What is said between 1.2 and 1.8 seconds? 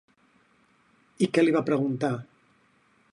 I què li va